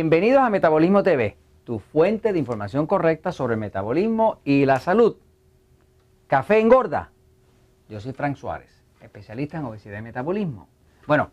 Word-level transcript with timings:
Bienvenidos 0.00 0.42
a 0.42 0.48
Metabolismo 0.48 1.02
TV, 1.02 1.36
tu 1.64 1.80
fuente 1.80 2.32
de 2.32 2.38
información 2.38 2.86
correcta 2.86 3.32
sobre 3.32 3.54
el 3.54 3.60
metabolismo 3.60 4.38
y 4.44 4.64
la 4.64 4.78
salud. 4.78 5.16
Café 6.28 6.60
engorda. 6.60 7.10
Yo 7.88 7.98
soy 7.98 8.12
Frank 8.12 8.36
Suárez, 8.36 8.84
especialista 9.00 9.58
en 9.58 9.64
obesidad 9.64 9.98
y 9.98 10.02
metabolismo. 10.02 10.68
Bueno, 11.08 11.32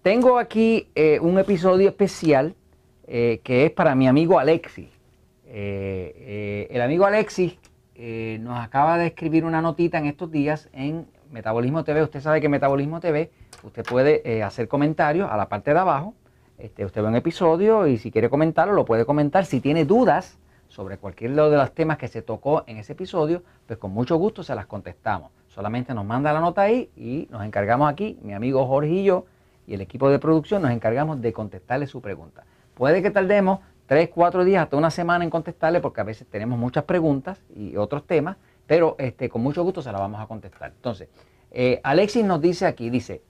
tengo 0.00 0.38
aquí 0.38 0.88
eh, 0.94 1.20
un 1.20 1.38
episodio 1.38 1.90
especial 1.90 2.54
eh, 3.06 3.42
que 3.44 3.66
es 3.66 3.72
para 3.72 3.94
mi 3.94 4.08
amigo 4.08 4.38
Alexis. 4.38 4.88
Eh, 5.44 6.68
el 6.70 6.80
amigo 6.80 7.04
Alexis 7.04 7.58
nos 8.40 8.58
acaba 8.64 8.96
de 8.96 9.08
escribir 9.08 9.44
una 9.44 9.60
notita 9.60 9.98
en 9.98 10.06
estos 10.06 10.30
días 10.30 10.70
en 10.72 11.06
Metabolismo 11.30 11.84
TV. 11.84 12.02
Usted 12.02 12.22
sabe 12.22 12.40
que 12.40 12.48
Metabolismo 12.48 12.98
TV, 12.98 13.30
usted 13.62 13.84
puede 13.84 14.42
hacer 14.42 14.68
comentarios 14.68 15.30
a 15.30 15.36
la 15.36 15.50
parte 15.50 15.74
de 15.74 15.80
abajo 15.80 16.14
este, 16.58 16.84
usted 16.84 17.02
ve 17.02 17.08
un 17.08 17.16
episodio 17.16 17.86
y 17.86 17.98
si 17.98 18.10
quiere 18.10 18.30
comentarlo, 18.30 18.72
lo 18.74 18.84
puede 18.84 19.04
comentar. 19.04 19.44
Si 19.44 19.60
tiene 19.60 19.84
dudas 19.84 20.38
sobre 20.68 20.98
cualquier 20.98 21.34
de 21.34 21.56
los 21.56 21.72
temas 21.72 21.98
que 21.98 22.08
se 22.08 22.22
tocó 22.22 22.64
en 22.66 22.78
ese 22.78 22.92
episodio, 22.92 23.42
pues 23.66 23.78
con 23.78 23.92
mucho 23.92 24.16
gusto 24.16 24.42
se 24.42 24.54
las 24.54 24.66
contestamos. 24.66 25.30
Solamente 25.48 25.94
nos 25.94 26.04
manda 26.04 26.32
la 26.32 26.40
nota 26.40 26.62
ahí 26.62 26.90
y 26.96 27.28
nos 27.30 27.44
encargamos 27.44 27.90
aquí, 27.90 28.18
mi 28.22 28.34
amigo 28.34 28.66
Jorge 28.66 28.90
y 28.90 29.04
yo, 29.04 29.26
y 29.66 29.74
el 29.74 29.80
equipo 29.80 30.10
de 30.10 30.18
producción, 30.18 30.62
nos 30.62 30.70
encargamos 30.70 31.20
de 31.20 31.32
contestarle 31.32 31.86
su 31.86 32.00
pregunta. 32.00 32.44
Puede 32.74 33.02
que 33.02 33.10
tardemos 33.10 33.60
tres, 33.86 34.10
cuatro 34.12 34.44
días, 34.44 34.62
hasta 34.62 34.76
una 34.76 34.90
semana 34.90 35.24
en 35.24 35.30
contestarle, 35.30 35.80
porque 35.80 36.00
a 36.00 36.04
veces 36.04 36.26
tenemos 36.28 36.58
muchas 36.58 36.84
preguntas 36.84 37.40
y 37.54 37.76
otros 37.76 38.06
temas, 38.06 38.36
pero 38.66 38.96
este, 38.98 39.28
con 39.28 39.42
mucho 39.42 39.62
gusto 39.62 39.82
se 39.82 39.90
las 39.92 40.00
vamos 40.00 40.20
a 40.20 40.26
contestar. 40.26 40.72
Entonces, 40.74 41.08
eh, 41.50 41.80
Alexis 41.82 42.24
nos 42.24 42.40
dice 42.40 42.66
aquí, 42.66 42.90
dice, 42.90 43.22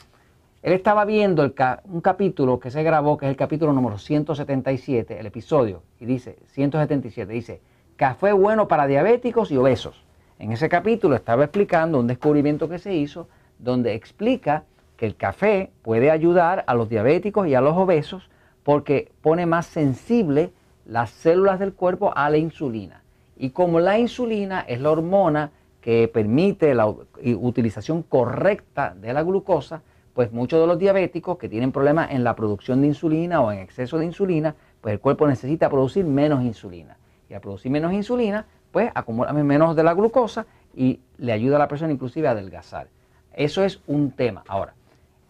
él 0.62 0.72
estaba 0.72 1.04
viendo 1.04 1.42
un 1.84 2.00
capítulo 2.00 2.58
que 2.58 2.70
se 2.70 2.82
grabó, 2.82 3.16
que 3.16 3.26
es 3.26 3.30
el 3.30 3.36
capítulo 3.36 3.72
número 3.72 3.98
177, 3.98 5.20
el 5.20 5.26
episodio, 5.26 5.82
y 6.00 6.06
dice, 6.06 6.38
177, 6.46 7.32
dice, 7.32 7.60
café 7.96 8.32
bueno 8.32 8.66
para 8.66 8.86
diabéticos 8.86 9.50
y 9.50 9.56
obesos. 9.56 10.04
En 10.38 10.52
ese 10.52 10.68
capítulo 10.68 11.14
estaba 11.14 11.44
explicando 11.44 11.98
un 11.98 12.06
descubrimiento 12.06 12.68
que 12.68 12.78
se 12.78 12.94
hizo 12.94 13.28
donde 13.58 13.94
explica 13.94 14.64
que 14.96 15.06
el 15.06 15.16
café 15.16 15.70
puede 15.82 16.10
ayudar 16.10 16.64
a 16.66 16.74
los 16.74 16.88
diabéticos 16.88 17.46
y 17.46 17.54
a 17.54 17.60
los 17.60 17.76
obesos 17.76 18.28
porque 18.62 19.12
pone 19.22 19.46
más 19.46 19.66
sensible 19.66 20.50
las 20.84 21.10
células 21.10 21.58
del 21.58 21.74
cuerpo 21.74 22.12
a 22.16 22.28
la 22.30 22.38
insulina. 22.38 23.02
Y 23.36 23.50
como 23.50 23.80
la 23.80 23.98
insulina 23.98 24.60
es 24.60 24.80
la 24.80 24.90
hormona 24.90 25.50
que 25.80 26.08
permite 26.08 26.74
la 26.74 26.86
utilización 26.86 28.02
correcta 28.02 28.94
de 28.94 29.12
la 29.12 29.22
glucosa, 29.22 29.82
pues 30.16 30.32
muchos 30.32 30.58
de 30.58 30.66
los 30.66 30.78
diabéticos 30.78 31.36
que 31.36 31.46
tienen 31.46 31.72
problemas 31.72 32.10
en 32.10 32.24
la 32.24 32.34
producción 32.34 32.80
de 32.80 32.86
insulina 32.86 33.42
o 33.42 33.52
en 33.52 33.58
exceso 33.58 33.98
de 33.98 34.06
insulina, 34.06 34.54
pues 34.80 34.94
el 34.94 34.98
cuerpo 34.98 35.26
necesita 35.26 35.68
producir 35.68 36.06
menos 36.06 36.42
insulina. 36.42 36.96
Y 37.28 37.34
al 37.34 37.42
producir 37.42 37.70
menos 37.70 37.92
insulina, 37.92 38.46
pues 38.72 38.90
acumula 38.94 39.34
menos 39.34 39.76
de 39.76 39.84
la 39.84 39.92
glucosa 39.92 40.46
y 40.74 41.00
le 41.18 41.32
ayuda 41.32 41.56
a 41.56 41.58
la 41.58 41.68
persona 41.68 41.92
inclusive 41.92 42.28
a 42.28 42.30
adelgazar. 42.30 42.88
Eso 43.34 43.62
es 43.62 43.82
un 43.86 44.10
tema. 44.10 44.42
Ahora, 44.48 44.72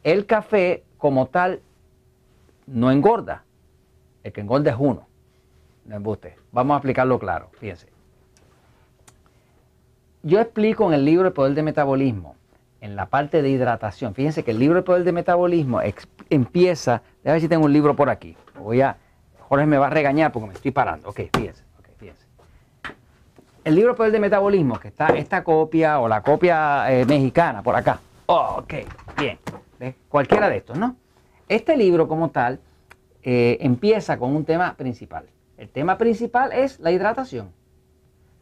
el 0.05 0.25
café 0.25 0.85
como 0.99 1.27
tal 1.27 1.63
no 2.69 2.93
engorda. 2.93 3.43
El 4.23 4.33
que 4.33 4.41
engorda 4.41 4.71
es 4.71 4.77
uno. 4.79 5.09
No 5.85 5.97
embuste. 5.97 6.37
Vamos 6.53 6.75
a 6.75 6.79
explicarlo 6.79 7.19
claro. 7.19 7.51
Fíjense. 7.59 7.89
Yo 10.23 10.39
explico 10.39 10.87
en 10.87 10.95
el 10.95 11.05
libro 11.05 11.27
El 11.27 11.35
Poder 11.35 11.55
de 11.55 11.65
Metabolismo 11.65 12.37
en 12.81 12.97
la 12.97 13.07
parte 13.07 13.43
de 13.43 13.49
hidratación. 13.49 14.15
Fíjense 14.15 14.43
que 14.43 14.51
el 14.51 14.59
libro 14.59 14.79
El 14.79 14.85
Poder 14.85 15.05
de 15.05 15.13
Metabolismo 15.13 15.81
empieza, 16.31 17.03
déjame 17.23 17.35
ver 17.35 17.41
si 17.41 17.49
tengo 17.49 17.65
un 17.65 17.73
libro 17.73 17.97
por 17.97 18.11
aquí. 18.11 18.37
Voy 18.59 18.81
a, 18.81 18.97
Jorge 19.41 19.67
me 19.67 19.79
va 19.79 19.87
a 19.87 19.91
regañar 19.91 20.33
porque 20.33 20.49
me 20.49 20.55
estoy 20.55 20.71
parando. 20.71 21.09
Ok, 21.09 21.21
fíjense, 21.33 21.65
okay, 21.79 21.95
fíjense. 21.99 22.27
El 23.65 23.75
libro 23.75 23.91
El 23.91 23.97
Poder 23.97 24.13
de 24.13 24.21
Metabolismo, 24.21 24.79
que 24.79 24.89
está 24.89 25.09
esta 25.09 25.43
copia 25.43 26.01
o 26.01 26.09
la 26.09 26.23
copia 26.23 26.93
eh, 26.93 27.05
mexicana 27.05 27.63
por 27.63 27.75
acá. 27.75 28.01
Oh, 28.27 28.57
ok, 28.59 28.75
bien. 29.19 29.39
Cualquiera 30.09 30.49
de 30.49 30.57
estos, 30.59 30.79
¿no? 30.79 30.97
Este 31.49 31.77
libro 31.77 32.09
como 32.09 32.31
tal 32.31 32.61
eh, 33.23 33.59
empieza 33.61 34.19
con 34.19 34.35
un 34.35 34.45
tema 34.45 34.75
principal. 34.77 35.27
El 35.57 35.69
tema 35.69 35.99
principal 35.99 36.53
es 36.53 36.81
la 36.81 36.91
hidratación. 36.91 37.51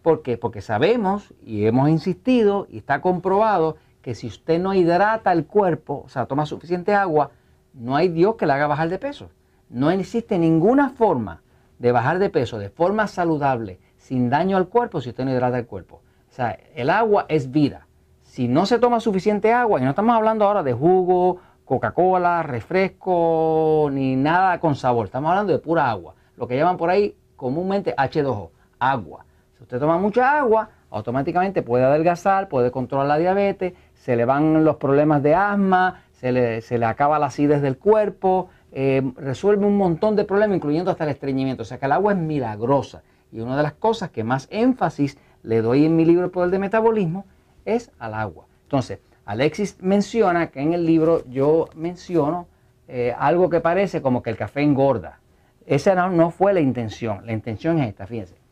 ¿Por 0.03 0.23
qué? 0.23 0.37
Porque 0.37 0.61
sabemos 0.61 1.33
y 1.43 1.67
hemos 1.67 1.89
insistido 1.89 2.67
y 2.71 2.79
está 2.79 3.01
comprobado 3.01 3.77
que 4.05 4.15
si 4.15 4.27
usted 4.27 4.61
no 4.61 4.75
hidrata 4.75 5.33
el 5.33 5.47
cuerpo, 5.47 6.03
o 6.05 6.11
sea, 6.11 6.27
toma 6.27 6.45
suficiente 6.45 6.95
agua, 6.95 7.31
no 7.73 7.97
hay 7.97 8.09
Dios 8.09 8.35
que 8.35 8.45
le 8.45 8.53
haga 8.53 8.67
bajar 8.67 8.91
de 8.91 8.99
peso. 8.99 9.31
No 9.71 9.91
existe 9.91 10.39
ninguna 10.39 10.91
forma 10.91 11.41
de 11.79 11.91
bajar 11.91 12.19
de 12.19 12.29
peso 12.29 12.59
de 12.59 12.69
forma 12.69 13.07
saludable, 13.07 13.81
sin 13.97 14.29
daño 14.29 14.59
al 14.59 14.69
cuerpo, 14.69 15.01
si 15.01 15.09
usted 15.09 15.25
no 15.25 15.31
hidrata 15.31 15.59
el 15.59 15.65
cuerpo. 15.65 16.03
O 16.29 16.33
sea, 16.35 16.51
el 16.75 16.91
agua 16.91 17.25
es 17.31 17.51
vida. 17.51 17.87
Si 18.21 18.47
no 18.47 18.67
se 18.67 18.79
toma 18.79 19.01
suficiente 19.01 19.55
agua, 19.55 19.81
y 19.81 19.85
no 19.85 19.91
estamos 19.91 20.15
hablando 20.15 20.45
ahora 20.45 20.63
de 20.63 20.75
jugo, 20.75 21.39
Coca-Cola, 21.65 22.43
refresco, 22.43 23.89
ni 23.91 24.17
nada 24.17 24.61
con 24.61 24.75
sabor, 24.75 25.07
estamos 25.07 25.31
hablando 25.31 25.55
de 25.55 25.61
pura 25.61 25.89
agua. 25.89 26.15
Lo 26.37 26.47
que 26.47 26.59
llaman 26.59 26.77
por 26.77 26.91
ahí 26.91 27.17
comúnmente 27.37 27.97
H2O, 27.97 28.51
agua. 28.79 29.25
Si 29.57 29.63
usted 29.63 29.79
toma 29.79 29.97
mucha 29.97 30.37
agua, 30.37 30.69
automáticamente 30.95 31.63
puede 31.63 31.85
adelgazar, 31.85 32.49
puede 32.49 32.71
controlar 32.71 33.09
la 33.09 33.19
diabetes, 33.19 33.75
se 33.95 34.15
le 34.15 34.25
van 34.25 34.65
los 34.65 34.77
problemas 34.77 35.23
de 35.25 35.35
asma, 35.35 36.05
se 36.13 36.31
le, 36.31 36.87
acaba 36.87 37.19
la 37.19 37.27
acidez 37.27 37.61
del 37.61 37.77
cuerpo, 37.77 38.49
eh, 38.71 39.03
resuelve 39.17 39.67
un 39.67 39.77
montón 39.77 40.15
de 40.15 40.25
problemas, 40.25 40.57
incluyendo 40.57 40.93
hasta 40.93 41.05
el 41.05 41.11
estreñimiento. 41.11 41.63
O 41.63 41.67
sea 41.67 41.79
que 41.79 41.87
el 41.87 41.93
agua 41.93 42.13
es 42.13 42.19
milagrosa. 42.19 43.03
Y 43.33 43.41
una 43.41 43.57
de 43.57 43.65
las 43.65 43.73
cosas 43.73 44.11
que 44.11 44.23
más 44.23 44.47
énfasis 44.51 45.19
le 45.43 45.63
doy 45.63 45.85
en 45.85 45.97
mi 45.97 46.05
libro 46.05 46.25
El 46.25 46.31
Poder 46.31 46.51
de 46.51 46.61
Metabolismo 46.61 47.27
es 47.65 47.91
al 47.99 48.15
agua. 48.15 48.47
Entonces, 48.63 49.01
Alexis 49.25 49.77
menciona 49.83 50.47
que 50.47 50.61
en 50.61 50.75
el 50.75 50.87
libro 50.87 51.25
yo 51.29 51.69
menciono 51.75 52.47
eh, 52.87 53.13
algo 53.19 53.51
que 53.51 53.61
parece 53.61 54.01
como 54.01 54.23
que 54.23 54.31
el 54.31 54.37
café 54.37 54.63
engorda. 54.63 55.19
Esa 55.67 56.09
no 56.09 56.31
fue 56.31 56.55
la 56.55 56.61
intención. 56.61 57.27
La 57.27 57.33
intención 57.33 57.81
es 57.81 57.89
esta, 57.89 58.07
fíjense. 58.07 58.44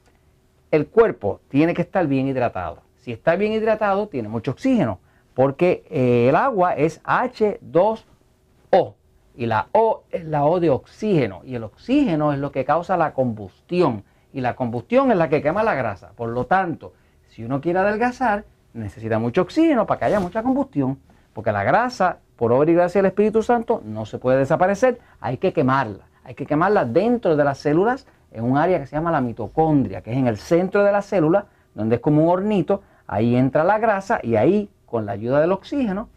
El 0.72 0.88
cuerpo 0.88 1.40
tiene 1.48 1.74
que 1.74 1.82
estar 1.82 2.06
bien 2.08 2.26
hidratado. 2.26 2.80
Si 2.96 3.12
está 3.12 3.36
bien 3.36 3.52
hidratado, 3.52 4.08
tiene 4.08 4.28
mucho 4.28 4.52
oxígeno 4.52 4.98
porque 5.34 5.84
eh, 5.90 6.28
el 6.28 6.36
agua 6.36 6.74
es 6.74 7.02
H2O 7.04 8.94
y 9.34 9.46
la 9.46 9.68
O 9.72 10.04
es 10.10 10.24
la 10.24 10.44
O 10.44 10.60
de 10.60 10.70
oxígeno 10.70 11.42
y 11.44 11.54
el 11.54 11.64
oxígeno 11.64 12.32
es 12.32 12.38
lo 12.38 12.52
que 12.52 12.64
causa 12.64 12.96
la 12.96 13.12
combustión 13.12 14.04
y 14.32 14.40
la 14.40 14.56
combustión 14.56 15.10
es 15.10 15.18
la 15.18 15.28
que 15.28 15.42
quema 15.42 15.62
la 15.62 15.74
grasa. 15.74 16.12
Por 16.16 16.30
lo 16.30 16.46
tanto, 16.46 16.94
si 17.28 17.44
uno 17.44 17.60
quiere 17.60 17.78
adelgazar, 17.78 18.44
necesita 18.72 19.18
mucho 19.18 19.42
oxígeno 19.42 19.86
para 19.86 19.98
que 19.98 20.04
haya 20.06 20.20
mucha 20.20 20.42
combustión, 20.42 20.98
porque 21.34 21.52
la 21.52 21.64
grasa, 21.64 22.18
por 22.36 22.50
obra 22.50 22.70
y 22.70 22.74
gracia 22.74 23.00
del 23.00 23.10
Espíritu 23.10 23.42
Santo, 23.42 23.82
no 23.84 24.06
se 24.06 24.18
puede 24.18 24.38
desaparecer, 24.38 25.00
hay 25.20 25.36
que 25.36 25.52
quemarla. 25.52 26.06
Hay 26.24 26.34
que 26.34 26.46
quemarla 26.46 26.84
dentro 26.84 27.36
de 27.36 27.44
las 27.44 27.58
células 27.58 28.06
en 28.32 28.44
un 28.44 28.56
área 28.56 28.78
que 28.78 28.86
se 28.86 28.96
llama 28.96 29.10
la 29.10 29.20
mitocondria, 29.20 30.00
que 30.00 30.12
es 30.12 30.16
en 30.16 30.26
el 30.26 30.36
centro 30.36 30.84
de 30.84 30.92
la 30.92 31.02
célula, 31.02 31.46
donde 31.74 31.96
es 31.96 32.00
como 32.00 32.24
un 32.24 32.28
hornito, 32.28 32.82
ahí 33.06 33.36
entra 33.36 33.64
la 33.64 33.78
grasa 33.78 34.20
y 34.22 34.36
ahí 34.36 34.70
con 34.86 35.06
la 35.06 35.12
ayuda 35.12 35.40
del 35.40 35.52
oxígeno, 35.52 36.08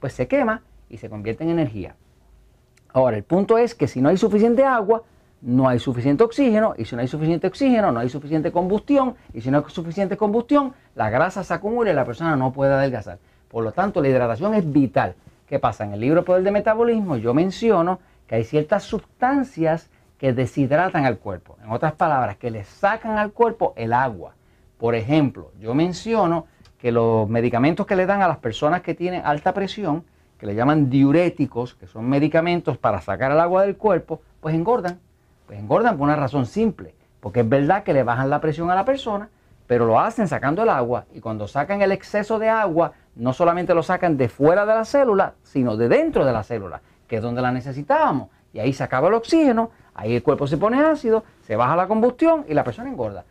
pues 0.00 0.12
se 0.12 0.28
quema 0.28 0.62
y 0.88 0.98
se 0.98 1.08
convierte 1.08 1.44
en 1.44 1.50
energía. 1.50 1.94
Ahora, 2.92 3.16
el 3.16 3.24
punto 3.24 3.58
es 3.58 3.74
que 3.74 3.86
si 3.86 4.00
no 4.00 4.08
hay 4.08 4.16
suficiente 4.16 4.64
agua, 4.64 5.02
no 5.40 5.68
hay 5.68 5.78
suficiente 5.78 6.24
oxígeno, 6.24 6.74
y 6.76 6.84
si 6.84 6.96
no 6.96 7.02
hay 7.02 7.08
suficiente 7.08 7.46
oxígeno, 7.46 7.92
no 7.92 8.00
hay 8.00 8.08
suficiente 8.08 8.50
combustión, 8.50 9.14
y 9.32 9.40
si 9.40 9.50
no 9.50 9.58
hay 9.58 9.64
suficiente 9.68 10.16
combustión, 10.16 10.72
la 10.96 11.10
grasa 11.10 11.44
se 11.44 11.54
acumula 11.54 11.90
y 11.90 11.94
la 11.94 12.04
persona 12.04 12.34
no 12.34 12.52
puede 12.52 12.74
adelgazar. 12.74 13.18
Por 13.48 13.62
lo 13.62 13.72
tanto, 13.72 14.00
la 14.00 14.08
hidratación 14.08 14.54
es 14.54 14.70
vital. 14.70 15.14
¿Qué 15.46 15.58
pasa? 15.58 15.84
En 15.84 15.92
el 15.92 16.00
libro 16.00 16.24
Poder 16.24 16.42
de 16.42 16.50
Metabolismo 16.50 17.16
yo 17.16 17.32
menciono 17.34 18.00
que 18.26 18.34
hay 18.34 18.44
ciertas 18.44 18.82
sustancias 18.82 19.90
que 20.18 20.32
deshidratan 20.32 21.06
al 21.06 21.18
cuerpo. 21.18 21.56
En 21.62 21.70
otras 21.70 21.92
palabras, 21.92 22.36
que 22.36 22.50
le 22.50 22.64
sacan 22.64 23.18
al 23.18 23.32
cuerpo 23.32 23.72
el 23.76 23.92
agua. 23.92 24.34
Por 24.76 24.94
ejemplo, 24.94 25.52
yo 25.60 25.74
menciono 25.74 26.46
que 26.78 26.92
los 26.92 27.28
medicamentos 27.28 27.86
que 27.86 27.96
le 27.96 28.06
dan 28.06 28.22
a 28.22 28.28
las 28.28 28.38
personas 28.38 28.82
que 28.82 28.94
tienen 28.94 29.22
alta 29.24 29.54
presión, 29.54 30.04
que 30.38 30.46
le 30.46 30.54
llaman 30.54 30.90
diuréticos, 30.90 31.74
que 31.74 31.86
son 31.86 32.08
medicamentos 32.08 32.78
para 32.78 33.00
sacar 33.00 33.32
el 33.32 33.40
agua 33.40 33.62
del 33.62 33.76
cuerpo, 33.76 34.20
pues 34.40 34.54
engordan. 34.54 35.00
Pues 35.46 35.58
engordan 35.58 35.96
por 35.96 36.04
una 36.04 36.16
razón 36.16 36.46
simple, 36.46 36.94
porque 37.20 37.40
es 37.40 37.48
verdad 37.48 37.82
que 37.82 37.92
le 37.92 38.02
bajan 38.02 38.30
la 38.30 38.40
presión 38.40 38.70
a 38.70 38.74
la 38.74 38.84
persona, 38.84 39.30
pero 39.66 39.86
lo 39.86 40.00
hacen 40.00 40.28
sacando 40.28 40.62
el 40.62 40.68
agua 40.68 41.06
y 41.12 41.20
cuando 41.20 41.46
sacan 41.48 41.82
el 41.82 41.92
exceso 41.92 42.38
de 42.38 42.48
agua, 42.48 42.92
no 43.16 43.32
solamente 43.32 43.74
lo 43.74 43.82
sacan 43.82 44.16
de 44.16 44.28
fuera 44.28 44.64
de 44.64 44.74
la 44.74 44.84
célula, 44.84 45.34
sino 45.42 45.76
de 45.76 45.88
dentro 45.88 46.24
de 46.24 46.32
la 46.32 46.42
célula, 46.42 46.80
que 47.08 47.16
es 47.16 47.22
donde 47.22 47.42
la 47.42 47.50
necesitábamos. 47.50 48.28
Y 48.52 48.60
ahí 48.60 48.72
se 48.72 48.84
acaba 48.84 49.08
el 49.08 49.14
oxígeno, 49.14 49.70
ahí 49.94 50.14
el 50.14 50.22
cuerpo 50.22 50.46
se 50.46 50.56
pone 50.56 50.80
ácido, 50.80 51.24
se 51.42 51.56
baja 51.56 51.74
la 51.74 51.88
combustión 51.88 52.44
y 52.48 52.54
la 52.54 52.62
persona 52.62 52.88
engorda. 52.88 53.24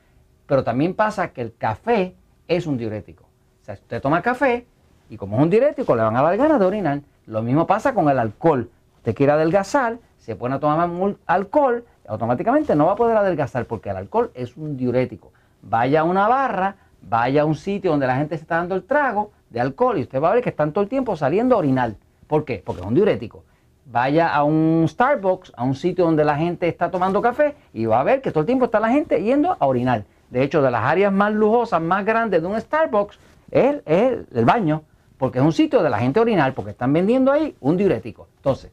Pero 0.46 0.66
también 0.66 0.94
pasa 0.94 1.30
que 1.30 1.42
el 1.42 1.56
café 1.56 2.16
es 2.48 2.68
un 2.68 2.78
diurético 2.78 3.28
sea, 3.68 3.76
usted 3.76 4.02
toma 4.02 4.22
café 4.22 4.66
y 5.10 5.18
como 5.18 5.38
es 5.38 5.44
un 5.44 5.50
diurético 5.50 5.96
le 5.96 6.02
van 6.02 6.16
a 6.16 6.22
dar 6.22 6.38
ganas 6.38 6.60
de 6.60 6.66
orinar. 6.66 7.02
Lo 7.26 7.42
mismo 7.44 7.68
pasa 7.68 7.94
con 7.94 8.10
el 8.10 8.18
alcohol. 8.18 8.70
Usted 8.98 9.14
quiere 9.14 9.34
adelgazar, 9.34 10.00
se 10.18 10.36
pone 10.36 10.56
a 10.56 10.60
tomar 10.60 10.90
alcohol, 11.26 11.86
automáticamente 12.08 12.76
no 12.76 12.88
va 12.88 12.94
a 12.94 12.96
poder 12.96 13.18
adelgazar 13.18 13.66
porque 13.66 13.90
el 13.90 13.98
alcohol 13.98 14.32
es 14.34 14.56
un 14.58 14.78
diurético. 14.78 15.32
Vaya 15.62 16.02
a 16.02 16.04
una 16.04 16.28
barra, 16.28 16.76
vaya 17.02 17.42
a 17.42 17.46
un 17.46 17.56
sitio 17.56 17.92
donde 17.92 18.08
la 18.08 18.18
gente 18.18 18.38
se 18.38 18.44
está 18.44 18.58
dando 18.58 18.76
el 18.76 18.84
trago 18.84 19.32
de 19.50 19.60
alcohol 19.60 19.98
y 19.98 20.04
usted 20.04 20.22
va 20.22 20.32
a 20.32 20.36
ver 20.36 20.44
que 20.44 20.50
están 20.50 20.72
todo 20.72 20.84
el 20.84 20.90
tiempo 20.90 21.16
saliendo 21.16 21.56
a 21.56 21.60
orinar. 21.60 21.96
¿Por 22.28 22.46
qué? 22.46 22.62
Porque 22.66 22.82
es 22.82 22.88
un 22.88 22.96
diurético. 22.96 23.44
Vaya 23.90 24.36
a 24.36 24.44
un 24.44 24.86
Starbucks, 24.86 25.54
a 25.56 25.64
un 25.64 25.74
sitio 25.74 26.04
donde 26.04 26.26
la 26.26 26.36
gente 26.36 26.68
está 26.68 26.92
tomando 26.92 27.22
café 27.22 27.56
y 27.74 27.86
va 27.86 28.02
a 28.02 28.04
ver 28.04 28.22
que 28.22 28.32
todo 28.32 28.42
el 28.42 28.46
tiempo 28.46 28.66
está 28.66 28.82
la 28.82 28.90
gente 28.90 29.24
yendo 29.24 29.56
a 29.58 29.66
orinar. 29.66 30.04
De 30.30 30.44
hecho, 30.44 30.62
de 30.62 30.70
las 30.70 30.84
áreas 30.84 31.14
más 31.14 31.34
lujosas, 31.34 31.82
más 31.82 32.04
grandes 32.04 32.42
de 32.42 32.48
un 32.50 32.60
Starbucks, 32.60 33.18
es, 33.50 33.78
el 33.86 34.46
baño, 34.46 34.84
porque 35.18 35.40
es 35.40 35.46
un 35.46 35.54
sitio 35.54 35.82
de 35.84 35.90
la 35.90 36.00
gente 36.00 36.20
orinar, 36.20 36.54
porque 36.54 36.72
están 36.72 36.92
vendiendo 36.92 37.32
ahí 37.32 37.56
un 37.62 37.78
diurético. 37.78 38.28
Entonces, 38.36 38.72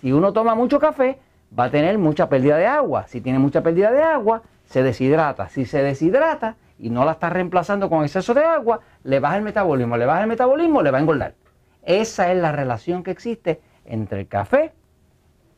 si 0.00 0.12
uno 0.12 0.32
toma 0.32 0.54
mucho 0.54 0.78
café, 0.78 1.18
va 1.56 1.64
a 1.64 1.70
tener 1.70 1.98
mucha 1.98 2.30
pérdida 2.30 2.56
de 2.56 2.66
agua. 2.66 3.06
Si 3.06 3.20
tiene 3.20 3.38
mucha 3.38 3.62
pérdida 3.62 3.92
de 3.92 4.02
agua, 4.02 4.44
se 4.64 4.82
deshidrata. 4.82 5.50
Si 5.50 5.66
se 5.66 5.82
deshidrata 5.82 6.56
y 6.78 6.88
no 6.88 7.04
la 7.04 7.12
está 7.12 7.28
reemplazando 7.28 7.90
con 7.90 8.02
exceso 8.02 8.32
de 8.32 8.44
agua, 8.44 8.80
le 9.02 9.20
baja 9.20 9.36
el 9.36 9.42
metabolismo. 9.42 9.98
Le 9.98 10.06
baja 10.06 10.22
el 10.22 10.26
metabolismo, 10.26 10.80
le 10.80 10.90
va 10.90 10.96
a 10.96 11.00
engordar. 11.02 11.34
Esa 11.82 12.32
es 12.32 12.38
la 12.38 12.50
relación 12.50 13.02
que 13.02 13.10
existe 13.10 13.60
entre 13.84 14.20
el 14.20 14.28
café 14.28 14.72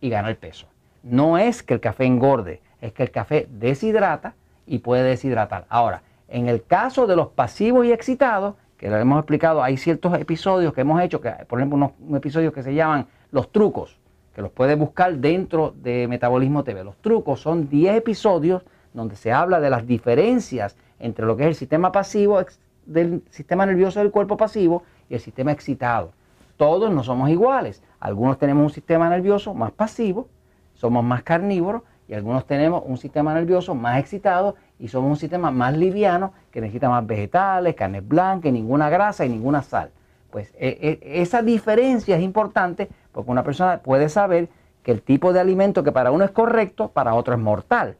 y 0.00 0.08
ganar 0.08 0.36
peso. 0.36 0.66
No 1.02 1.38
es 1.38 1.62
que 1.62 1.74
el 1.74 1.80
café 1.80 2.04
engorde, 2.04 2.60
es 2.80 2.92
que 2.92 3.02
el 3.02 3.10
café 3.10 3.48
deshidrata 3.50 4.34
y 4.66 4.78
puede 4.78 5.04
deshidratar. 5.04 5.66
Ahora, 5.68 6.02
en 6.28 6.48
el 6.48 6.64
caso 6.64 7.06
de 7.06 7.16
los 7.16 7.28
pasivos 7.28 7.86
y 7.86 7.92
excitados, 7.92 8.54
que 8.76 8.90
lo 8.90 8.96
hemos 8.96 9.18
explicado, 9.18 9.62
hay 9.62 9.76
ciertos 9.76 10.18
episodios 10.18 10.74
que 10.74 10.82
hemos 10.82 11.00
hecho, 11.00 11.20
que, 11.20 11.30
por 11.48 11.58
ejemplo, 11.58 11.76
unos, 11.76 12.16
episodios 12.16 12.52
que 12.52 12.62
se 12.62 12.74
llaman 12.74 13.06
los 13.30 13.50
trucos, 13.50 13.98
que 14.34 14.42
los 14.42 14.50
puedes 14.50 14.78
buscar 14.78 15.16
dentro 15.16 15.74
de 15.76 16.06
Metabolismo 16.08 16.62
TV. 16.62 16.84
Los 16.84 16.96
trucos 16.98 17.40
son 17.40 17.70
10 17.70 17.96
episodios 17.96 18.62
donde 18.92 19.16
se 19.16 19.32
habla 19.32 19.60
de 19.60 19.70
las 19.70 19.86
diferencias 19.86 20.76
entre 20.98 21.24
lo 21.24 21.36
que 21.36 21.44
es 21.44 21.48
el 21.48 21.54
sistema 21.54 21.92
pasivo 21.92 22.42
del 22.84 23.22
sistema 23.30 23.66
nervioso 23.66 24.00
del 24.00 24.10
cuerpo 24.10 24.36
pasivo 24.36 24.82
y 25.08 25.14
el 25.14 25.20
sistema 25.20 25.52
excitado. 25.52 26.12
Todos 26.56 26.90
no 26.90 27.02
somos 27.02 27.30
iguales. 27.30 27.82
Algunos 28.00 28.38
tenemos 28.38 28.64
un 28.64 28.70
sistema 28.70 29.08
nervioso 29.10 29.54
más 29.54 29.72
pasivo, 29.72 30.28
somos 30.74 31.04
más 31.04 31.22
carnívoros 31.22 31.82
y 32.08 32.14
algunos 32.14 32.46
tenemos 32.46 32.82
un 32.86 32.96
sistema 32.96 33.34
nervioso 33.34 33.74
más 33.74 33.98
excitado 33.98 34.54
y 34.78 34.88
somos 34.88 35.10
un 35.10 35.16
sistema 35.16 35.50
más 35.50 35.76
liviano 35.76 36.32
que 36.50 36.60
necesita 36.60 36.88
más 36.88 37.06
vegetales, 37.06 37.74
carnes 37.74 38.06
blancas, 38.06 38.52
ninguna 38.52 38.88
grasa 38.88 39.26
y 39.26 39.28
ninguna 39.28 39.62
sal. 39.62 39.90
Pues 40.30 40.52
e, 40.58 41.00
e, 41.02 41.22
esa 41.22 41.42
diferencia 41.42 42.16
es 42.16 42.22
importante 42.22 42.88
porque 43.12 43.30
una 43.30 43.42
persona 43.42 43.78
puede 43.78 44.08
saber 44.08 44.48
que 44.82 44.92
el 44.92 45.02
tipo 45.02 45.32
de 45.32 45.40
alimento 45.40 45.82
que 45.82 45.92
para 45.92 46.12
uno 46.12 46.24
es 46.24 46.30
correcto, 46.30 46.88
para 46.88 47.14
otro 47.14 47.34
es 47.34 47.40
mortal, 47.40 47.96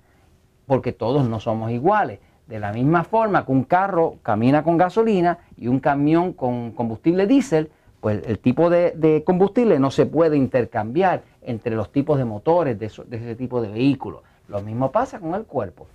porque 0.67 0.93
todos 0.93 1.29
no 1.29 1.41
somos 1.41 1.73
iguales. 1.73 2.21
De 2.47 2.61
la 2.61 2.73
misma 2.73 3.03
forma 3.03 3.45
que 3.45 3.51
un 3.51 3.65
carro 3.65 4.19
camina 4.23 4.63
con 4.63 4.77
gasolina 4.77 5.39
y 5.57 5.67
un 5.67 5.81
camión 5.81 6.33
con 6.33 6.71
combustible 6.71 7.27
diésel, 7.27 7.73
pues 8.01 8.23
el 8.27 8.39
tipo 8.39 8.71
de, 8.71 9.23
combustible 9.25 9.79
no 9.79 9.91
se 9.91 10.07
puede 10.07 10.37
intercambiar 10.37 11.23
entre 11.43 11.75
los 11.75 11.91
tipos 11.91 12.19
de 12.19 12.25
motores 12.25 12.79
de, 12.79 12.87
ese 12.87 13.35
tipo 13.37 13.61
de 13.61 13.69
vehículos. 13.69 14.23
Lo 14.49 14.61
mismo 14.61 14.93
pasa 14.93 15.19
con 15.19 15.35
el 15.35 15.45
cuerpo. 15.45 15.87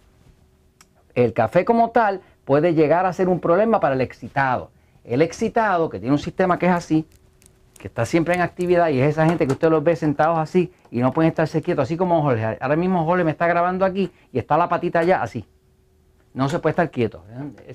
El 1.14 1.34
café 1.34 1.64
como 1.66 1.92
tal 1.92 2.22
puede 2.46 2.74
llegar 2.74 3.06
a 3.06 3.14
ser 3.14 3.30
un 3.30 3.40
problema 3.40 3.80
para 3.80 3.96
el 3.96 4.02
excitado. 4.02 4.72
El 5.04 5.22
excitado, 5.22 5.90
que 5.90 6.00
tiene 6.00 6.14
un 6.14 6.20
sistema 6.20 6.58
que 6.58 6.68
es 6.68 6.72
así, 6.72 7.08
que 7.78 7.88
está 7.88 8.06
siempre 8.06 8.36
en 8.36 8.42
actividad 8.42 8.90
y 8.90 9.00
es 9.00 9.10
esa 9.10 9.26
gente 9.26 9.48
que 9.48 9.54
usted 9.54 9.70
los 9.70 9.84
ve 9.84 9.96
sentados 9.96 10.38
así 10.38 10.72
y 10.92 11.00
no 11.00 11.14
pueden 11.14 11.30
estarse 11.30 11.62
quietos, 11.62 11.84
así 11.84 11.98
como 11.98 12.22
Jorge. 12.22 12.58
Ahora 12.60 12.76
mismo 12.76 13.06
Jorge 13.06 13.24
me 13.24 13.32
está 13.32 13.48
grabando 13.48 13.86
aquí 13.86 14.12
y 14.32 14.40
está 14.40 14.58
la 14.58 14.70
patita 14.70 15.00
allá 15.00 15.22
así. 15.22 15.46
No 16.34 16.48
se 16.48 16.60
puede 16.60 16.72
estar 16.72 16.92
quieto. 16.92 17.24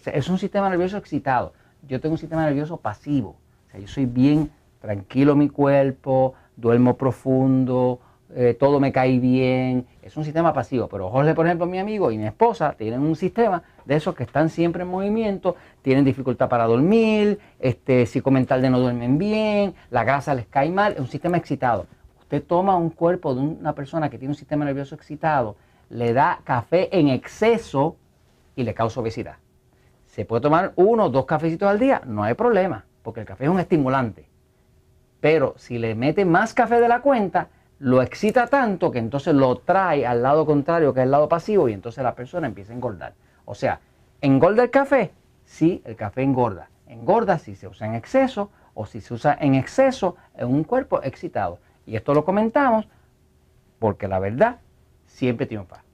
Es 0.05 0.28
un 0.28 0.38
sistema 0.38 0.70
nervioso 0.70 0.96
excitado. 0.96 1.52
Yo 1.87 2.00
tengo 2.00 2.14
un 2.14 2.19
sistema 2.19 2.44
nervioso 2.44 2.78
pasivo 2.78 3.37
yo 3.81 3.88
soy 3.88 4.06
bien 4.06 4.50
tranquilo 4.81 5.34
mi 5.34 5.49
cuerpo, 5.49 6.34
duermo 6.56 6.96
profundo, 6.96 8.00
eh, 8.34 8.55
todo 8.58 8.81
me 8.81 8.93
cae 8.93 9.19
bien. 9.19 9.87
Es 10.02 10.17
un 10.17 10.25
sistema 10.25 10.52
pasivo. 10.52 10.88
Pero 10.88 11.11
Jorge, 11.11 11.34
por 11.34 11.46
ejemplo, 11.46 11.67
mi 11.67 11.78
amigo 11.78 12.11
y 12.11 12.19
mi 12.19 12.26
esposa 12.26 12.75
tienen 12.76 13.00
un 13.00 13.17
sistema 13.17 13.62
de 13.84 13.96
esos 13.96 14.14
que 14.14 14.23
están 14.23 14.49
siempre 14.49 14.82
en 14.82 14.88
movimiento, 14.88 15.56
tienen 15.82 16.05
dificultad 16.05 16.49
para 16.49 16.67
dormir, 16.67 17.38
este, 17.58 18.06
psicomental 18.06 18.69
no 18.70 18.81
duermen 18.81 19.19
bien, 19.19 19.75
la 19.90 20.05
grasa 20.05 20.34
les 20.34 20.46
cae 20.46 20.70
mal, 20.70 20.93
es 20.93 21.00
un 21.00 21.08
sistema 21.08 21.37
excitado. 21.37 21.87
Usted 22.20 22.43
toma 22.43 22.76
un 22.76 22.90
cuerpo 22.90 23.34
de 23.34 23.40
una 23.40 23.75
persona 23.75 24.11
que 24.11 24.19
tiene 24.19 24.32
un 24.32 24.37
sistema 24.37 24.64
nervioso 24.64 24.94
excitado, 24.94 25.56
le 25.88 26.12
da 26.12 26.40
café 26.43 26.88
en 26.99 27.08
exceso 27.08 27.96
y 28.56 28.64
le 28.64 28.75
causa 28.75 29.00
obesidad. 29.00 29.37
Se 30.06 30.25
puede 30.25 30.43
tomar 30.43 30.73
uno 30.76 31.05
o 31.05 31.08
dos 31.11 31.26
cafecitos 31.26 31.69
al 31.69 31.78
día, 31.78 32.02
no 32.05 32.25
hay 32.25 32.34
problema 32.34 32.84
porque 33.06 33.20
el 33.20 33.26
café 33.26 33.44
es 33.44 33.50
un 33.50 33.61
estimulante. 33.61 34.29
Pero 35.20 35.55
si 35.58 35.79
le 35.79 35.94
mete 35.94 36.25
más 36.25 36.53
café 36.53 36.81
de 36.81 36.88
la 36.88 37.03
cuenta, 37.03 37.50
lo 37.79 38.03
excita 38.03 38.49
tanto 38.49 38.91
que 38.91 38.99
entonces 38.99 39.32
lo 39.32 39.58
trae 39.58 40.05
al 40.05 40.25
lado 40.25 40.44
contrario, 40.44 40.93
que 40.93 40.99
es 40.99 41.05
el 41.05 41.12
lado 41.12 41.29
pasivo, 41.29 41.69
y 41.69 41.73
entonces 41.73 42.03
la 42.03 42.17
persona 42.17 42.49
empieza 42.49 42.73
a 42.73 42.75
engordar. 42.75 43.14
O 43.44 43.55
sea, 43.55 43.79
¿engorda 44.20 44.64
el 44.64 44.70
café? 44.73 45.12
Sí, 45.44 45.82
el 45.85 45.94
café 45.94 46.25
engorda. 46.25 46.69
Engorda 46.88 47.38
si 47.38 47.55
se 47.55 47.69
usa 47.69 47.87
en 47.87 47.94
exceso 47.94 48.50
o 48.75 48.87
si 48.87 49.00
se 49.00 49.14
usa 49.14 49.38
en 49.41 49.55
exceso 49.55 50.17
en 50.35 50.49
un 50.49 50.64
cuerpo 50.64 51.00
excitado. 51.00 51.61
Y 51.87 51.94
esto 51.94 52.12
lo 52.12 52.25
comentamos 52.25 52.88
porque 53.79 54.09
la 54.09 54.19
verdad 54.19 54.56
siempre 55.05 55.47
triunfa. 55.47 55.85